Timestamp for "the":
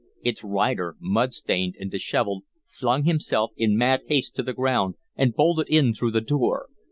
4.41-4.51, 6.09-6.19